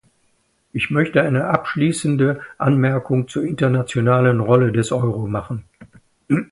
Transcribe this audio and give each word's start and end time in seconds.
Ich 0.73 0.89
möchte 0.89 1.21
eine 1.21 1.45
abschließende 1.49 2.41
Anmerkung 2.57 3.27
zur 3.27 3.43
internationalen 3.43 4.39
Rolle 4.39 4.71
des 4.71 4.91
Euro 4.91 5.27
machen. 5.27 5.63